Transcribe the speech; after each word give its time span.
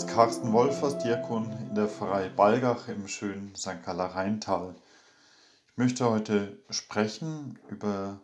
ist 0.00 0.08
Carsten 0.08 0.54
Wolfers, 0.54 0.96
Diakon 0.96 1.52
in 1.68 1.74
der 1.74 1.86
Pfarrei 1.86 2.30
Balgach 2.30 2.88
im 2.88 3.06
schönen 3.06 3.54
St. 3.54 3.82
Galler 3.84 4.06
Rheintal. 4.06 4.74
Ich 5.68 5.76
möchte 5.76 6.08
heute 6.08 6.58
sprechen 6.70 7.58
über 7.68 8.22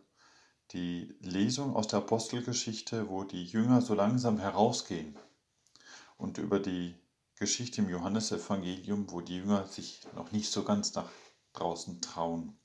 die 0.73 1.14
Lesung 1.21 1.77
aus 1.77 1.86
der 1.86 1.99
Apostelgeschichte, 1.99 3.11
wo 3.11 3.25
die 3.25 3.45
Jünger 3.45 3.82
so 3.82 3.93
langsam 3.93 4.39
herausgehen 4.39 5.18
und 6.17 6.39
über 6.39 6.61
die 6.61 6.95
Geschichte 7.39 7.82
im 7.82 7.90
Johannesevangelium, 7.90 9.11
wo 9.11 9.21
die 9.21 9.36
Jünger 9.36 9.67
sich 9.67 10.00
noch 10.14 10.32
nicht 10.32 10.50
so 10.50 10.63
ganz 10.63 10.95
nach 10.95 11.11
draußen 11.53 12.00
trauen. 12.00 12.57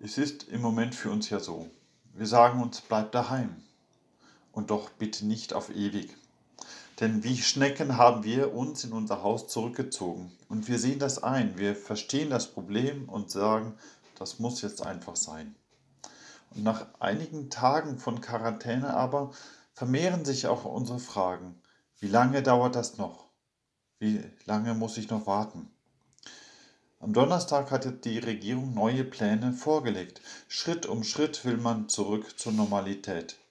Es 0.00 0.16
ist 0.16 0.44
im 0.44 0.62
Moment 0.62 0.94
für 0.94 1.10
uns 1.10 1.28
ja 1.28 1.38
so. 1.38 1.68
Wir 2.14 2.26
sagen 2.26 2.62
uns, 2.62 2.80
bleib 2.80 3.12
daheim 3.12 3.62
und 4.52 4.70
doch 4.70 4.88
bitte 4.88 5.26
nicht 5.26 5.52
auf 5.52 5.68
ewig. 5.68 6.16
Denn 7.02 7.24
wie 7.24 7.36
Schnecken 7.36 7.96
haben 7.96 8.22
wir 8.22 8.54
uns 8.54 8.84
in 8.84 8.92
unser 8.92 9.24
Haus 9.24 9.48
zurückgezogen. 9.48 10.30
Und 10.48 10.68
wir 10.68 10.78
sehen 10.78 11.00
das 11.00 11.20
ein. 11.20 11.58
Wir 11.58 11.74
verstehen 11.74 12.30
das 12.30 12.46
Problem 12.46 13.08
und 13.08 13.28
sagen, 13.28 13.74
das 14.20 14.38
muss 14.38 14.62
jetzt 14.62 14.86
einfach 14.86 15.16
sein. 15.16 15.56
Und 16.54 16.62
nach 16.62 16.86
einigen 17.00 17.50
Tagen 17.50 17.98
von 17.98 18.20
Quarantäne 18.20 18.94
aber 18.94 19.32
vermehren 19.74 20.24
sich 20.24 20.46
auch 20.46 20.64
unsere 20.64 21.00
Fragen. 21.00 21.60
Wie 21.98 22.06
lange 22.06 22.40
dauert 22.40 22.76
das 22.76 22.98
noch? 22.98 23.26
Wie 23.98 24.22
lange 24.44 24.74
muss 24.74 24.96
ich 24.96 25.10
noch 25.10 25.26
warten? 25.26 25.72
Am 27.00 27.12
Donnerstag 27.12 27.72
hat 27.72 28.04
die 28.04 28.20
Regierung 28.20 28.74
neue 28.74 29.02
Pläne 29.02 29.52
vorgelegt. 29.52 30.20
Schritt 30.46 30.86
um 30.86 31.02
Schritt 31.02 31.44
will 31.44 31.56
man 31.56 31.88
zurück 31.88 32.38
zur 32.38 32.52
Normalität. 32.52 33.41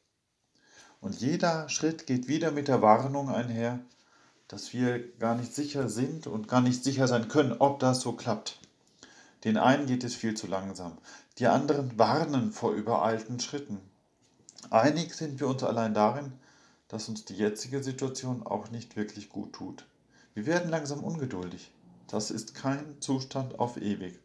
Und 1.01 1.19
jeder 1.19 1.67
Schritt 1.67 2.05
geht 2.05 2.27
wieder 2.27 2.51
mit 2.51 2.67
der 2.67 2.81
Warnung 2.81 3.29
einher, 3.29 3.79
dass 4.47 4.71
wir 4.71 5.11
gar 5.17 5.35
nicht 5.35 5.53
sicher 5.53 5.89
sind 5.89 6.27
und 6.27 6.47
gar 6.47 6.61
nicht 6.61 6.83
sicher 6.83 7.07
sein 7.07 7.27
können, 7.27 7.53
ob 7.53 7.79
das 7.79 8.01
so 8.01 8.13
klappt. 8.13 8.59
Den 9.43 9.57
einen 9.57 9.87
geht 9.87 10.03
es 10.03 10.13
viel 10.13 10.35
zu 10.35 10.45
langsam, 10.45 10.97
die 11.39 11.47
anderen 11.47 11.97
warnen 11.97 12.51
vor 12.51 12.73
übereilten 12.73 13.39
Schritten. 13.39 13.81
Einig 14.69 15.15
sind 15.15 15.39
wir 15.39 15.47
uns 15.47 15.63
allein 15.63 15.95
darin, 15.95 16.33
dass 16.87 17.09
uns 17.09 17.25
die 17.25 17.35
jetzige 17.35 17.81
Situation 17.81 18.45
auch 18.45 18.69
nicht 18.69 18.95
wirklich 18.95 19.29
gut 19.29 19.53
tut. 19.53 19.87
Wir 20.35 20.45
werden 20.45 20.69
langsam 20.69 21.03
ungeduldig. 21.03 21.71
Das 22.07 22.29
ist 22.29 22.53
kein 22.53 23.01
Zustand 23.01 23.57
auf 23.57 23.77
ewig. 23.77 24.19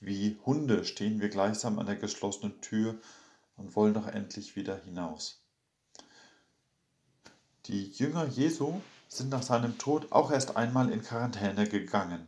Wie 0.00 0.38
Hunde 0.44 0.84
stehen 0.84 1.20
wir 1.20 1.28
gleichsam 1.28 1.78
an 1.78 1.86
der 1.86 1.96
geschlossenen 1.96 2.60
Tür 2.62 2.96
und 3.56 3.76
wollen 3.76 3.94
doch 3.94 4.08
endlich 4.08 4.56
wieder 4.56 4.76
hinaus. 4.76 5.41
Die 7.66 7.92
Jünger 7.92 8.26
Jesu 8.26 8.80
sind 9.06 9.30
nach 9.30 9.44
seinem 9.44 9.78
Tod 9.78 10.10
auch 10.10 10.32
erst 10.32 10.56
einmal 10.56 10.90
in 10.90 11.00
Quarantäne 11.00 11.68
gegangen. 11.68 12.26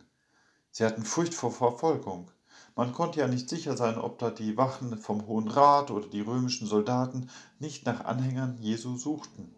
Sie 0.70 0.84
hatten 0.84 1.02
Furcht 1.04 1.34
vor 1.34 1.50
Verfolgung. 1.50 2.30
Man 2.76 2.92
konnte 2.92 3.18
ja 3.18 3.26
nicht 3.26 3.48
sicher 3.48 3.76
sein, 3.76 3.98
ob 3.98 4.20
da 4.20 4.30
die 4.30 4.56
Wachen 4.56 4.96
vom 4.96 5.26
Hohen 5.26 5.48
Rat 5.48 5.90
oder 5.90 6.06
die 6.06 6.20
römischen 6.20 6.68
Soldaten 6.68 7.30
nicht 7.58 7.84
nach 7.84 8.04
Anhängern 8.04 8.58
Jesu 8.60 8.96
suchten. 8.96 9.52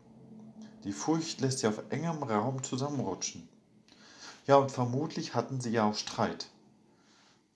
Die 0.85 0.93
Furcht 0.93 1.43
lässt 1.43 1.59
sie 1.59 1.67
auf 1.67 1.83
engem 1.91 2.23
Raum 2.23 2.63
zusammenrutschen. 2.63 3.47
Ja, 4.47 4.57
und 4.57 4.73
vermutlich 4.73 5.35
hatten 5.35 5.61
sie 5.61 5.73
ja 5.73 5.85
auch 5.85 5.97
Streit. 5.97 6.49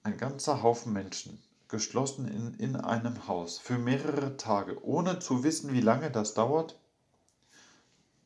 Ein 0.03 0.19
ganzer 0.19 0.63
Haufen 0.63 0.93
Menschen, 0.93 1.43
geschlossen 1.69 2.29
in, 2.29 2.53
in 2.57 2.77
einem 2.77 3.29
Haus, 3.29 3.59
für 3.59 3.79
mehrere 3.79 4.37
Tage, 4.37 4.85
ohne 4.85 5.21
zu 5.21 5.43
wissen, 5.43 5.73
wie 5.73 5.81
lange 5.81 6.11
das 6.11 6.35
dauert 6.35 6.77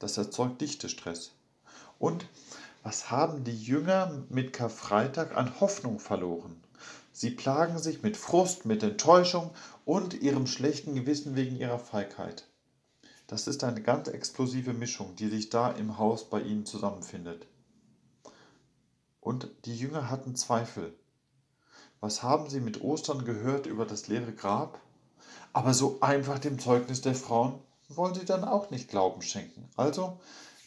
das 0.04 0.18
erzeugt 0.18 0.60
Dichtestress. 0.60 1.32
Und 1.98 2.26
was 2.82 3.10
haben 3.10 3.42
die 3.42 3.58
Jünger 3.58 4.22
mit 4.28 4.52
Karfreitag 4.52 5.34
an 5.34 5.58
Hoffnung 5.60 5.98
verloren? 5.98 6.62
Sie 7.10 7.30
plagen 7.30 7.78
sich 7.78 8.02
mit 8.02 8.18
Frust, 8.18 8.66
mit 8.66 8.82
Enttäuschung 8.82 9.50
und 9.86 10.12
ihrem 10.12 10.46
schlechten 10.46 10.94
Gewissen 10.94 11.36
wegen 11.36 11.56
ihrer 11.56 11.78
Feigheit. 11.78 12.46
Das 13.28 13.46
ist 13.46 13.64
eine 13.64 13.80
ganz 13.80 14.08
explosive 14.08 14.74
Mischung, 14.74 15.16
die 15.16 15.28
sich 15.28 15.48
da 15.48 15.70
im 15.70 15.96
Haus 15.96 16.28
bei 16.28 16.42
ihnen 16.42 16.66
zusammenfindet. 16.66 17.46
Und 19.22 19.48
die 19.64 19.74
Jünger 19.74 20.10
hatten 20.10 20.36
Zweifel. 20.36 20.94
Was 22.00 22.22
haben 22.22 22.50
sie 22.50 22.60
mit 22.60 22.82
Ostern 22.82 23.24
gehört 23.24 23.64
über 23.64 23.86
das 23.86 24.08
leere 24.08 24.34
Grab? 24.34 24.78
Aber 25.54 25.72
so 25.72 25.98
einfach 26.02 26.38
dem 26.38 26.58
Zeugnis 26.58 27.00
der 27.00 27.14
Frauen 27.14 27.58
wollen 27.88 28.14
sie 28.14 28.24
dann 28.24 28.44
auch 28.44 28.70
nicht 28.70 28.88
Glauben 28.88 29.22
schenken. 29.22 29.68
Also 29.76 30.20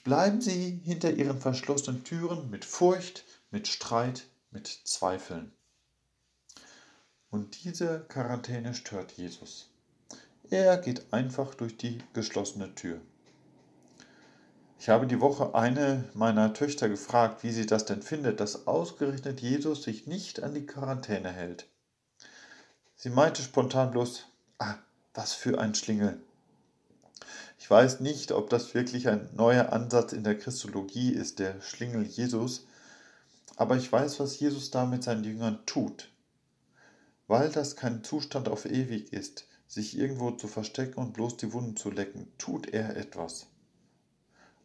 bleiben 0.03 0.41
sie 0.41 0.81
hinter 0.83 1.11
ihren 1.11 1.39
verschlossenen 1.39 2.03
Türen 2.03 2.49
mit 2.49 2.65
Furcht, 2.65 3.25
mit 3.51 3.67
Streit, 3.67 4.25
mit 4.51 4.67
Zweifeln. 4.67 5.51
Und 7.29 7.63
diese 7.63 8.05
Quarantäne 8.07 8.73
stört 8.73 9.11
Jesus. 9.13 9.69
Er 10.49 10.77
geht 10.77 11.11
einfach 11.11 11.55
durch 11.55 11.77
die 11.77 11.97
geschlossene 12.13 12.73
Tür. 12.73 13.01
Ich 14.79 14.89
habe 14.89 15.07
die 15.07 15.19
Woche 15.19 15.55
eine 15.55 16.05
meiner 16.13 16.53
Töchter 16.53 16.87
gefragt, 16.87 17.43
wie 17.43 17.51
sie 17.51 17.65
das 17.65 17.85
denn 17.85 18.01
findet, 18.01 18.39
dass 18.39 18.67
ausgerechnet 18.67 19.41
Jesus 19.41 19.83
sich 19.83 20.07
nicht 20.07 20.43
an 20.43 20.53
die 20.53 20.65
Quarantäne 20.65 21.31
hält. 21.31 21.67
Sie 22.95 23.09
meinte 23.09 23.41
spontan 23.41 23.91
bloß, 23.91 24.25
ah, 24.59 24.75
was 25.13 25.33
für 25.33 25.59
ein 25.59 25.75
Schlingel. 25.75 26.21
Ich 27.57 27.69
weiß 27.69 27.99
nicht, 28.01 28.31
ob 28.31 28.49
das 28.49 28.73
wirklich 28.73 29.07
ein 29.07 29.29
neuer 29.35 29.73
Ansatz 29.73 30.13
in 30.13 30.23
der 30.23 30.37
Christologie 30.37 31.11
ist, 31.11 31.39
der 31.39 31.59
Schlingel 31.61 32.03
Jesus, 32.03 32.67
aber 33.55 33.75
ich 33.75 33.91
weiß, 33.91 34.19
was 34.19 34.39
Jesus 34.39 34.69
da 34.69 34.85
mit 34.85 35.03
seinen 35.03 35.23
Jüngern 35.23 35.59
tut. 35.65 36.11
Weil 37.27 37.49
das 37.49 37.75
kein 37.75 38.03
Zustand 38.03 38.47
auf 38.47 38.65
ewig 38.65 39.11
ist, 39.11 39.47
sich 39.67 39.97
irgendwo 39.97 40.31
zu 40.31 40.47
verstecken 40.47 40.99
und 40.99 41.13
bloß 41.13 41.37
die 41.37 41.51
Wunden 41.51 41.75
zu 41.75 41.89
lecken, 41.89 42.31
tut 42.37 42.67
er 42.67 42.95
etwas. 42.95 43.47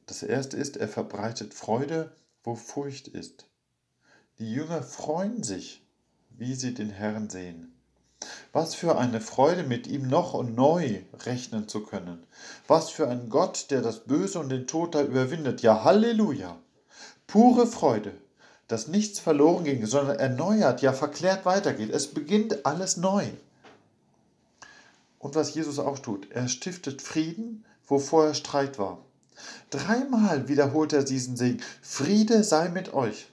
Das 0.07 0.23
erste 0.23 0.57
ist, 0.57 0.77
er 0.77 0.89
verbreitet 0.89 1.55
Freude, 1.55 2.15
wo 2.45 2.55
Furcht 2.55 3.09
ist. 3.09 3.47
Die 4.39 4.53
Jünger 4.53 4.83
freuen 4.83 5.43
sich, 5.43 5.83
wie 6.31 6.55
sie 6.55 6.75
den 6.75 6.91
Herrn 6.91 7.31
sehen. 7.31 7.73
Was 8.53 8.75
für 8.75 8.99
eine 8.99 9.23
Freude, 9.23 9.63
mit 9.63 9.87
ihm 9.87 10.09
noch 10.09 10.35
und 10.35 10.55
neu 10.55 11.01
rechnen 11.25 11.69
zu 11.69 11.81
können. 11.85 12.23
Was 12.69 12.91
für 12.91 13.09
ein 13.09 13.31
Gott, 13.31 13.71
der 13.71 13.81
das 13.81 14.01
Böse 14.01 14.39
und 14.41 14.51
den 14.51 14.67
Tod 14.67 14.95
da 14.95 15.03
überwindet. 15.03 15.63
Ja, 15.63 15.85
Halleluja. 15.85 16.59
Pure 17.27 17.67
Freude, 17.67 18.13
dass 18.69 18.89
nichts 18.89 19.19
verloren 19.19 19.65
ging, 19.65 19.87
sondern 19.87 20.19
erneuert, 20.19 20.83
ja 20.83 20.93
verklärt 20.93 21.47
weitergeht. 21.47 21.91
Es 21.91 22.09
beginnt 22.09 22.67
alles 22.67 22.99
neu. 22.99 23.27
Und 25.19 25.35
was 25.35 25.55
Jesus 25.55 25.79
auch 25.79 25.99
tut, 25.99 26.31
er 26.31 26.49
stiftet 26.49 27.01
Frieden, 27.01 27.65
wo 27.87 27.99
vorher 27.99 28.35
Streit 28.35 28.79
war. 28.79 28.99
Dreimal 29.71 30.49
wiederholt 30.49 30.93
er 30.93 31.05
diesen 31.05 31.37
Segen. 31.37 31.63
Friede 31.81 32.45
sei 32.45 32.69
mit 32.69 32.93
euch. 32.93 33.29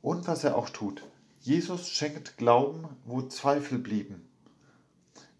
Und 0.00 0.28
was 0.28 0.44
er 0.44 0.56
auch 0.56 0.70
tut, 0.70 1.02
Jesus 1.40 1.88
schenkt 1.88 2.36
Glauben, 2.36 2.88
wo 3.04 3.22
Zweifel 3.22 3.78
blieben. 3.78 4.28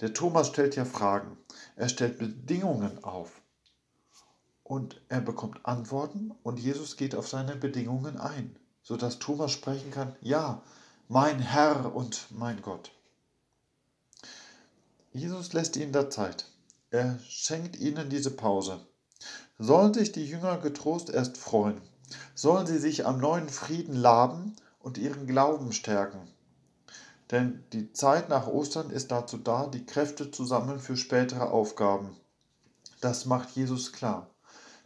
Der 0.00 0.14
Thomas 0.14 0.48
stellt 0.48 0.76
ja 0.76 0.84
Fragen. 0.84 1.36
Er 1.74 1.88
stellt 1.88 2.18
Bedingungen 2.18 3.02
auf. 3.02 3.40
Und 4.62 5.00
er 5.08 5.20
bekommt 5.20 5.64
Antworten 5.66 6.32
und 6.42 6.60
Jesus 6.60 6.96
geht 6.96 7.14
auf 7.14 7.26
seine 7.26 7.56
Bedingungen 7.56 8.16
ein, 8.18 8.56
sodass 8.82 9.18
Thomas 9.18 9.50
sprechen 9.50 9.90
kann, 9.90 10.14
ja, 10.20 10.62
mein 11.08 11.40
Herr 11.40 11.94
und 11.94 12.26
mein 12.30 12.62
Gott. 12.62 12.92
Jesus 15.12 15.52
lässt 15.52 15.76
ihnen 15.76 15.92
da 15.92 16.10
Zeit. 16.10 16.46
Er 16.90 17.18
schenkt 17.26 17.76
ihnen 17.76 18.08
diese 18.08 18.30
Pause. 18.30 18.86
Sollen 19.58 19.94
sich 19.94 20.12
die 20.12 20.26
Jünger 20.26 20.58
getrost 20.58 21.10
erst 21.10 21.38
freuen? 21.38 21.80
Sollen 22.34 22.66
sie 22.66 22.78
sich 22.78 23.04
am 23.04 23.18
neuen 23.18 23.48
Frieden 23.48 23.96
laben 23.96 24.54
und 24.80 24.98
ihren 24.98 25.26
Glauben 25.26 25.72
stärken. 25.72 26.28
Denn 27.30 27.64
die 27.72 27.92
Zeit 27.92 28.28
nach 28.28 28.46
Ostern 28.46 28.90
ist 28.90 29.10
dazu 29.10 29.36
da, 29.36 29.66
die 29.66 29.84
Kräfte 29.84 30.30
zu 30.30 30.44
sammeln 30.44 30.80
für 30.80 30.96
spätere 30.96 31.50
Aufgaben. 31.50 32.16
Das 33.00 33.26
macht 33.26 33.50
Jesus 33.50 33.92
klar. 33.92 34.30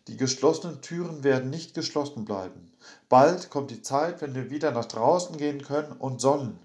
Die 0.09 0.17
geschlossenen 0.17 0.83
Türen 0.83 1.23
werden 1.23 1.51
nicht 1.51 1.75
geschlossen 1.75 2.25
bleiben. 2.25 2.73
Bald 3.09 3.51
kommt 3.51 3.71
die 3.71 3.83
Zeit, 3.83 4.21
wenn 4.21 4.35
wir 4.35 4.51
wieder 4.51 4.73
nach 4.73 4.87
draußen 4.87 5.37
gehen 5.37 5.63
können 5.63 5.93
und 5.93 6.21
sollen. 6.21 6.59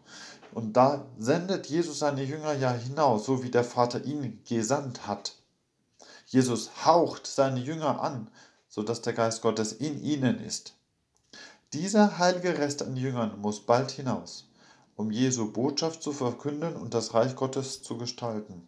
Und 0.53 0.73
da 0.73 1.06
sendet 1.19 1.68
Jesus 1.68 2.00
seine 2.00 2.23
Jünger 2.23 2.53
ja 2.53 2.71
hinaus, 2.71 3.25
so 3.25 3.44
wie 3.44 3.51
der 3.51 3.63
Vater 3.63 4.03
ihn 4.06 4.41
gesandt 4.47 5.06
hat. 5.06 5.35
Jesus 6.25 6.85
haucht 6.85 7.27
seine 7.27 7.59
Jünger 7.59 8.01
an, 8.01 8.31
sodass 8.68 9.03
der 9.03 9.13
Geist 9.13 9.44
Gottes 9.44 9.71
in 9.71 10.01
ihnen 10.01 10.39
ist. 10.44 10.76
Dieser 11.74 12.18
heilige 12.18 12.58
Rest 12.60 12.81
an 12.81 12.96
Jüngern 12.96 13.42
muss 13.42 13.66
bald 13.66 13.92
hinaus, 13.92 14.50
um 14.96 15.12
Jesu 15.12 15.52
Botschaft 15.52 16.02
zu 16.02 16.14
verkünden 16.14 16.78
und 16.78 16.94
das 16.94 17.14
Reich 17.14 17.36
Gottes 17.36 17.84
zu 17.84 17.98
gestalten. 17.98 18.66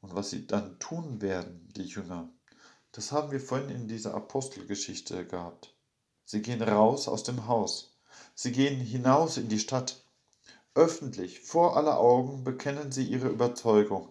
Und 0.00 0.16
was 0.16 0.30
sie 0.30 0.44
dann 0.44 0.76
tun 0.80 1.22
werden, 1.22 1.68
die 1.76 1.84
Jünger, 1.84 2.28
das 2.90 3.12
haben 3.12 3.30
wir 3.30 3.38
vorhin 3.38 3.70
in 3.70 3.86
dieser 3.86 4.12
Apostelgeschichte 4.12 5.24
gehabt. 5.24 5.72
Sie 6.24 6.42
gehen 6.42 6.60
raus 6.60 7.06
aus 7.06 7.22
dem 7.22 7.46
Haus. 7.46 7.96
Sie 8.34 8.50
gehen 8.50 8.80
hinaus 8.80 9.36
in 9.36 9.48
die 9.48 9.60
Stadt. 9.60 10.02
Öffentlich, 10.74 11.42
vor 11.42 11.76
aller 11.76 12.00
Augen, 12.00 12.42
bekennen 12.42 12.90
sie 12.90 13.04
ihre 13.04 13.28
Überzeugung. 13.28 14.08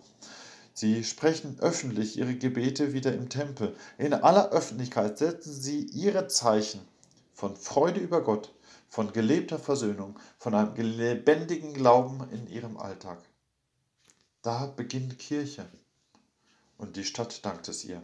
Sie 0.73 1.03
sprechen 1.03 1.57
öffentlich 1.59 2.17
ihre 2.17 2.35
Gebete 2.35 2.93
wieder 2.93 3.13
im 3.13 3.27
Tempel. 3.27 3.75
In 3.97 4.13
aller 4.13 4.51
Öffentlichkeit 4.51 5.17
setzen 5.17 5.53
sie 5.53 5.81
ihre 5.87 6.29
Zeichen 6.29 6.92
von 7.33 7.55
Freude 7.55 7.99
über 7.99 8.21
Gott, 8.21 8.53
von 8.87 9.11
gelebter 9.11 9.59
Versöhnung, 9.59 10.19
von 10.37 10.53
einem 10.53 10.75
lebendigen 10.75 11.73
Glauben 11.73 12.29
in 12.31 12.47
ihrem 12.47 12.77
Alltag. 12.77 13.17
Da 14.41 14.67
beginnt 14.67 15.19
Kirche 15.19 15.65
und 16.77 16.95
die 16.95 17.05
Stadt 17.05 17.45
dankt 17.45 17.67
es 17.69 17.83
ihr. 17.85 18.01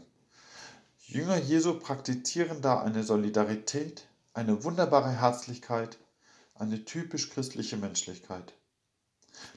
Jünger 1.06 1.38
Jesu 1.38 1.80
praktizieren 1.80 2.62
da 2.62 2.82
eine 2.82 3.04
Solidarität, 3.04 4.08
eine 4.34 4.64
wunderbare 4.64 5.12
Herzlichkeit, 5.12 5.98
eine 6.56 6.86
typisch 6.86 7.30
christliche 7.30 7.78
Menschlichkeit. 7.78 8.54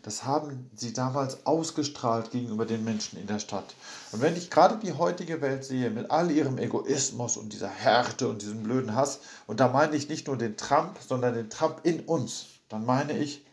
Das 0.03 0.25
haben 0.25 0.71
sie 0.75 0.93
damals 0.93 1.47
ausgestrahlt 1.47 2.31
gegenüber 2.31 2.67
den 2.67 2.85
Menschen 2.85 3.19
in 3.19 3.27
der 3.27 3.39
Stadt. 3.39 3.75
Und 4.13 4.21
wenn 4.21 4.37
ich 4.37 4.51
gerade 4.51 4.79
die 4.79 4.93
heutige 4.93 5.41
Welt 5.41 5.65
sehe, 5.65 5.91
mit 5.91 6.11
all 6.11 6.31
ihrem 6.31 6.59
Egoismus 6.59 7.37
und 7.37 7.53
dieser 7.53 7.69
Härte 7.69 8.29
und 8.29 8.43
diesem 8.43 8.63
blöden 8.63 8.95
Hass, 8.95 9.21
und 9.47 9.61
da 9.61 9.69
meine 9.69 9.97
ich 9.97 10.09
nicht 10.09 10.27
nur 10.27 10.37
den 10.37 10.57
Trump, 10.57 10.99
sondern 11.07 11.35
den 11.35 11.51
Trump 11.51 11.81
in 11.85 12.01
uns, 12.01 12.47
dann 12.69 12.85
meine 12.85 13.17
ich, 13.17 13.47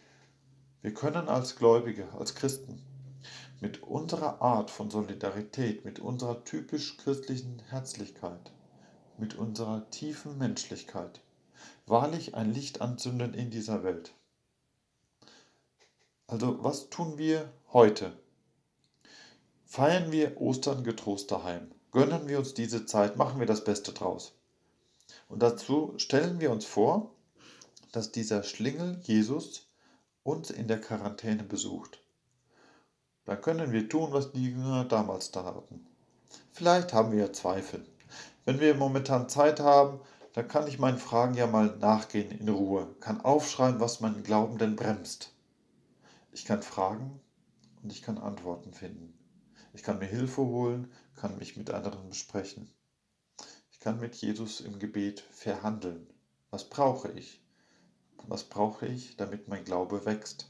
wir 0.81 0.93
können 0.93 1.27
als 1.27 1.55
Gläubige, 1.55 2.07
als 2.17 2.35
Christen 2.35 2.81
mit 3.61 3.83
unserer 3.83 4.41
Art 4.41 4.71
von 4.71 4.89
Solidarität, 4.89 5.83
mit 5.83 5.99
unserer 5.99 6.43
typisch 6.45 6.95
christlichen 6.97 7.61
Herzlichkeit, 7.69 8.51
mit 9.17 9.35
unserer 9.35 9.89
tiefen 9.89 10.37
Menschlichkeit, 10.37 11.19
wahrlich 11.85 12.35
ein 12.35 12.53
Licht 12.53 12.81
anzünden 12.81 13.33
in 13.33 13.49
dieser 13.49 13.83
Welt. 13.83 14.13
Also 16.29 16.63
was 16.63 16.91
tun 16.91 17.17
wir 17.17 17.51
heute? 17.73 18.13
Feiern 19.65 20.11
wir 20.11 20.39
Ostern 20.39 20.83
getrost 20.83 21.31
daheim. 21.31 21.71
Gönnen 21.91 22.27
wir 22.27 22.37
uns 22.37 22.53
diese 22.53 22.85
Zeit, 22.85 23.17
machen 23.17 23.39
wir 23.39 23.47
das 23.47 23.63
Beste 23.63 23.93
draus. 23.93 24.33
Und 25.27 25.41
dazu 25.41 25.95
stellen 25.97 26.39
wir 26.39 26.51
uns 26.51 26.65
vor, 26.65 27.09
dass 27.91 28.11
dieser 28.11 28.43
Schlingel 28.43 28.99
Jesus 29.01 29.71
uns 30.21 30.51
in 30.51 30.67
der 30.67 30.79
Quarantäne 30.79 31.41
besucht. 31.41 31.99
Dann 33.25 33.41
können 33.41 33.71
wir 33.71 33.89
tun, 33.89 34.09
was 34.11 34.31
die 34.31 34.51
Jünger 34.51 34.85
damals 34.85 35.31
da 35.31 35.45
hatten. 35.45 35.87
Vielleicht 36.51 36.93
haben 36.93 37.11
wir 37.11 37.25
ja 37.25 37.33
Zweifel. 37.33 37.83
Wenn 38.45 38.59
wir 38.59 38.75
momentan 38.75 39.29
Zeit 39.29 39.59
haben, 39.59 39.99
dann 40.33 40.47
kann 40.47 40.67
ich 40.67 40.77
meinen 40.77 40.99
Fragen 40.99 41.33
ja 41.33 41.47
mal 41.47 41.75
nachgehen 41.77 42.29
in 42.29 42.49
Ruhe, 42.49 42.87
kann 42.99 43.19
aufschreiben, 43.21 43.79
was 43.79 43.99
meinen 43.99 44.21
Glauben 44.21 44.59
denn 44.59 44.75
bremst. 44.75 45.33
Ich 46.39 46.45
kann 46.45 46.63
fragen 46.63 47.19
und 47.83 47.91
ich 47.91 48.01
kann 48.01 48.17
Antworten 48.17 48.71
finden. 48.71 49.13
Ich 49.73 49.83
kann 49.83 49.99
mir 49.99 50.05
Hilfe 50.05 50.41
holen, 50.41 50.89
kann 51.17 51.37
mich 51.37 51.57
mit 51.57 51.69
anderen 51.69 52.07
besprechen. 52.07 52.71
Ich 53.71 53.81
kann 53.81 53.99
mit 53.99 54.15
Jesus 54.15 54.61
im 54.61 54.79
Gebet 54.79 55.19
verhandeln. 55.31 56.07
Was 56.49 56.69
brauche 56.69 57.11
ich? 57.11 57.43
Was 58.29 58.45
brauche 58.45 58.87
ich, 58.87 59.17
damit 59.17 59.49
mein 59.49 59.65
Glaube 59.65 60.05
wächst? 60.05 60.49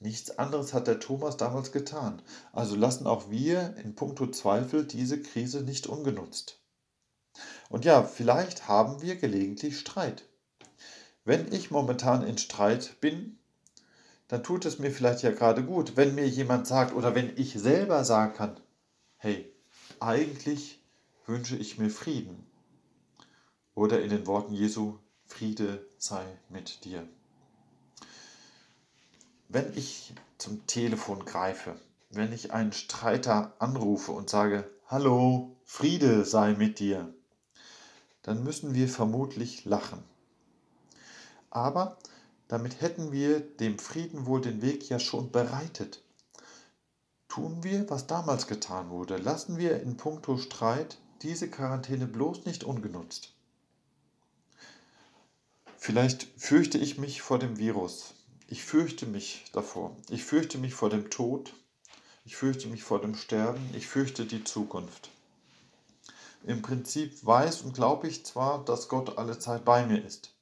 Nichts 0.00 0.36
anderes 0.36 0.74
hat 0.74 0.88
der 0.88 0.98
Thomas 0.98 1.36
damals 1.36 1.70
getan. 1.70 2.20
Also 2.50 2.74
lassen 2.74 3.06
auch 3.06 3.30
wir 3.30 3.76
in 3.76 3.94
puncto 3.94 4.26
Zweifel 4.26 4.84
diese 4.84 5.22
Krise 5.22 5.62
nicht 5.62 5.86
ungenutzt. 5.86 6.60
Und 7.70 7.84
ja, 7.84 8.02
vielleicht 8.02 8.66
haben 8.66 9.00
wir 9.00 9.14
gelegentlich 9.14 9.78
Streit. 9.78 10.24
Wenn 11.24 11.52
ich 11.52 11.70
momentan 11.70 12.26
in 12.26 12.36
Streit 12.36 13.00
bin, 13.00 13.37
dann 14.28 14.42
tut 14.42 14.64
es 14.64 14.78
mir 14.78 14.90
vielleicht 14.90 15.22
ja 15.22 15.30
gerade 15.30 15.64
gut, 15.64 15.96
wenn 15.96 16.14
mir 16.14 16.28
jemand 16.28 16.66
sagt 16.66 16.94
oder 16.94 17.14
wenn 17.14 17.36
ich 17.36 17.54
selber 17.54 18.04
sagen 18.04 18.34
kann, 18.34 18.60
hey, 19.16 19.52
eigentlich 20.00 20.82
wünsche 21.26 21.56
ich 21.56 21.78
mir 21.78 21.90
Frieden. 21.90 22.46
Oder 23.74 24.02
in 24.02 24.10
den 24.10 24.26
Worten 24.26 24.52
Jesu, 24.52 24.98
Friede 25.26 25.86
sei 25.98 26.24
mit 26.48 26.84
dir 26.84 27.06
wenn 29.48 29.72
ich 29.76 30.14
zum 30.36 30.66
Telefon 30.66 31.24
greife, 31.24 31.74
wenn 32.10 32.32
ich 32.32 32.52
einen 32.52 32.72
Streiter 32.72 33.54
anrufe 33.58 34.12
und 34.12 34.30
sage, 34.30 34.70
Hallo, 34.86 35.56
Friede 35.64 36.24
sei 36.24 36.54
mit 36.54 36.78
dir, 36.78 37.12
dann 38.22 38.42
müssen 38.42 38.74
wir 38.74 38.88
vermutlich 38.88 39.64
lachen. 39.64 40.02
Aber 41.50 41.96
damit 42.48 42.80
hätten 42.80 43.12
wir 43.12 43.40
dem 43.40 43.78
Frieden 43.78 44.26
wohl 44.26 44.40
den 44.40 44.62
Weg 44.62 44.88
ja 44.88 44.98
schon 44.98 45.30
bereitet. 45.30 46.02
Tun 47.28 47.62
wir, 47.62 47.88
was 47.90 48.06
damals 48.06 48.46
getan 48.46 48.90
wurde. 48.90 49.16
Lassen 49.18 49.58
wir 49.58 49.80
in 49.82 49.96
puncto 49.96 50.38
Streit 50.38 50.98
diese 51.22 51.48
Quarantäne 51.48 52.06
bloß 52.06 52.46
nicht 52.46 52.64
ungenutzt. 52.64 53.34
Vielleicht 55.76 56.26
fürchte 56.36 56.78
ich 56.78 56.98
mich 56.98 57.22
vor 57.22 57.38
dem 57.38 57.58
Virus, 57.58 58.14
ich 58.50 58.64
fürchte 58.64 59.04
mich 59.04 59.44
davor. 59.52 59.94
Ich 60.08 60.24
fürchte 60.24 60.56
mich 60.56 60.72
vor 60.72 60.88
dem 60.88 61.10
Tod. 61.10 61.52
Ich 62.24 62.34
fürchte 62.34 62.66
mich 62.68 62.82
vor 62.82 62.98
dem 62.98 63.14
Sterben. 63.14 63.60
Ich 63.74 63.86
fürchte 63.86 64.24
die 64.24 64.42
Zukunft. 64.42 65.10
Im 66.44 66.62
Prinzip 66.62 67.26
weiß 67.26 67.60
und 67.60 67.74
glaube 67.74 68.08
ich 68.08 68.24
zwar, 68.24 68.64
dass 68.64 68.88
Gott 68.88 69.18
alle 69.18 69.38
Zeit 69.38 69.66
bei 69.66 69.84
mir 69.84 70.02
ist. 70.02 70.32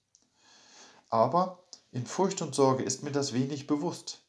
Aber 1.11 1.66
in 1.97 2.05
Furcht 2.05 2.43
und 2.43 2.55
Sorge 2.55 2.83
ist 2.83 3.05
mir 3.05 3.11
das 3.11 3.33
wenig 3.33 3.67
bewusst. 3.67 4.21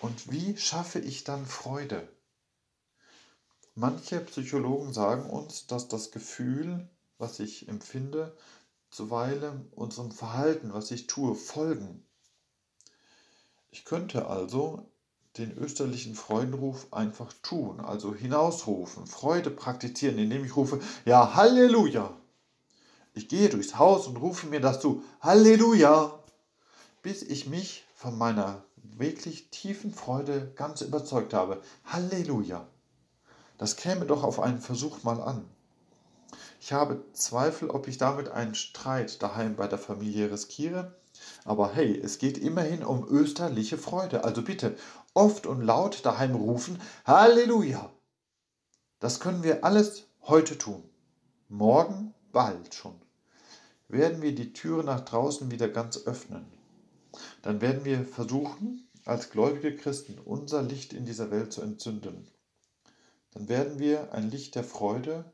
Und 0.00 0.32
wie 0.32 0.56
schaffe 0.56 0.98
ich 0.98 1.22
dann 1.22 1.44
Freude? 1.44 2.08
Manche 3.74 4.20
Psychologen 4.20 4.94
sagen 4.94 5.28
uns, 5.28 5.66
dass 5.66 5.88
das 5.88 6.12
Gefühl, 6.12 6.88
was 7.18 7.40
ich 7.40 7.68
empfinde, 7.68 8.34
zuweilen 8.90 9.68
unserem 9.72 10.12
Verhalten, 10.12 10.72
was 10.72 10.90
ich 10.90 11.06
tue, 11.06 11.34
folgen. 11.34 12.06
Ich 13.70 13.84
könnte 13.84 14.26
also 14.26 14.90
den 15.36 15.58
österlichen 15.58 16.14
Freudenruf 16.14 16.90
einfach 16.90 17.34
tun, 17.42 17.80
also 17.80 18.14
hinausrufen, 18.14 19.06
Freude 19.06 19.50
praktizieren, 19.50 20.16
indem 20.16 20.42
ich 20.42 20.56
rufe, 20.56 20.80
ja, 21.04 21.34
Halleluja. 21.34 22.16
Ich 23.12 23.28
gehe 23.28 23.50
durchs 23.50 23.78
Haus 23.78 24.06
und 24.06 24.16
rufe 24.16 24.46
mir 24.46 24.60
das 24.60 24.80
zu, 24.80 25.02
Halleluja, 25.20 26.18
bis 27.02 27.22
ich 27.22 27.46
mich 27.46 27.86
von 27.94 28.16
meiner 28.16 28.64
wirklich 28.76 29.50
tiefen 29.50 29.92
Freude 29.92 30.52
ganz 30.56 30.80
überzeugt 30.80 31.34
habe. 31.34 31.62
Halleluja. 31.84 32.66
Das 33.56 33.76
käme 33.76 34.06
doch 34.06 34.22
auf 34.22 34.40
einen 34.40 34.60
Versuch 34.60 35.02
mal 35.02 35.20
an. 35.20 35.48
Ich 36.60 36.72
habe 36.72 37.04
Zweifel, 37.12 37.70
ob 37.70 37.88
ich 37.88 37.98
damit 37.98 38.28
einen 38.28 38.54
Streit 38.54 39.22
daheim 39.22 39.56
bei 39.56 39.66
der 39.66 39.78
Familie 39.78 40.30
riskiere 40.30 40.98
aber 41.44 41.72
hey, 41.72 41.98
es 41.98 42.18
geht 42.18 42.38
immerhin 42.38 42.84
um 42.84 43.06
österliche 43.08 43.78
Freude. 43.78 44.24
Also 44.24 44.42
bitte 44.42 44.76
oft 45.14 45.46
und 45.46 45.62
laut 45.62 46.04
daheim 46.04 46.34
rufen, 46.34 46.80
Halleluja. 47.04 47.90
Das 49.00 49.20
können 49.20 49.42
wir 49.42 49.64
alles 49.64 50.04
heute 50.22 50.58
tun. 50.58 50.82
Morgen, 51.48 52.14
bald 52.32 52.74
schon, 52.74 53.00
werden 53.88 54.22
wir 54.22 54.34
die 54.34 54.52
Türe 54.52 54.84
nach 54.84 55.00
draußen 55.00 55.50
wieder 55.50 55.68
ganz 55.68 56.06
öffnen. 56.06 56.46
Dann 57.42 57.60
werden 57.60 57.84
wir 57.84 58.04
versuchen, 58.04 58.88
als 59.04 59.30
gläubige 59.30 59.74
Christen 59.74 60.18
unser 60.18 60.62
Licht 60.62 60.92
in 60.92 61.04
dieser 61.04 61.30
Welt 61.30 61.52
zu 61.52 61.62
entzünden. 61.62 62.30
Dann 63.32 63.48
werden 63.48 63.78
wir 63.78 64.12
ein 64.12 64.30
Licht 64.30 64.54
der 64.54 64.64
Freude, 64.64 65.32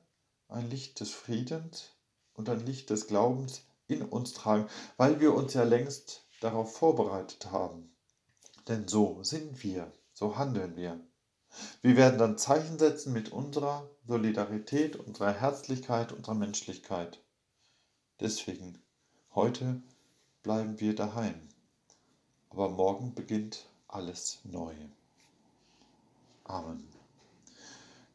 ein 0.49 0.69
Licht 0.71 1.01
des 1.01 1.11
Friedens 1.11 1.91
und 2.35 2.49
ein 2.49 2.65
Licht 2.65 2.91
des 2.91 3.07
Glaubens 3.07 3.63
in 3.87 4.03
uns 4.03 4.33
tragen, 4.33 4.69
weil 4.97 5.21
wir 5.21 5.35
uns 5.35 5.55
ja 5.55 5.65
längst 5.65 6.27
darauf 6.41 6.77
vorbereitet 6.77 7.51
haben. 7.51 7.91
Denn 8.69 8.89
so 8.89 9.23
sind 9.23 9.63
wir, 9.63 9.93
so 10.13 10.37
handeln 10.37 10.77
wir. 10.77 11.01
Wir 11.83 11.97
werden 11.97 12.19
dann 12.19 12.39
Zeichen 12.39 12.79
setzen 12.79 13.13
mit 13.13 13.31
unserer 13.31 13.89
Solidarität, 14.07 14.97
unserer 14.97 15.33
Herzlichkeit, 15.33 16.13
unserer 16.13 16.35
Menschlichkeit. 16.35 17.23
Deswegen, 18.21 18.83
heute 19.35 19.83
bleiben 20.43 20.81
wir 20.81 20.95
daheim. 20.95 21.49
Aber 22.55 22.69
morgen 22.69 23.13
beginnt 23.15 23.67
alles 23.89 24.39
neu. 24.45 24.73
Amen. 26.45 26.87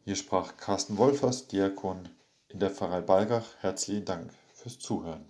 Hier 0.05 0.15
sprach 0.15 0.55
Carsten 0.55 0.98
Wolfers, 0.98 1.48
Diakon 1.50 2.08
in 2.48 2.60
der 2.60 2.69
Pfarrei 2.72 3.01
Balgach. 3.01 3.55
Herzlichen 3.60 4.05
Dank 4.05 4.31
fürs 4.53 4.79
Zuhören. 4.79 5.25